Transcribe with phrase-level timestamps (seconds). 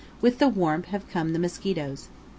[0.19, 2.07] with the warmth have come the mosquitoes.